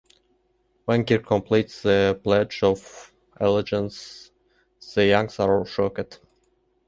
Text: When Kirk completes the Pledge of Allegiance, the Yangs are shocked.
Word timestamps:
When 0.85 1.05
Kirk 1.05 1.27
completes 1.27 1.83
the 1.83 2.19
Pledge 2.23 2.63
of 2.63 3.13
Allegiance, 3.39 4.31
the 4.95 5.01
Yangs 5.01 5.39
are 5.39 5.63
shocked. 5.63 6.21